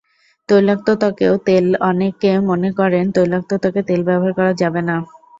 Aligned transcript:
তৈলাক্ত 0.49 0.87
ত্বকেও 1.01 1.33
তেলঅনেকে 1.45 2.31
মনে 2.47 2.69
করেন 2.79 3.05
তৈলাক্ত 3.15 3.51
ত্বকে 3.61 3.81
তেল 3.87 4.01
ব্যবহার 4.07 4.31
করা 4.37 4.51
যাবে 4.61 4.81
না। 4.81 4.95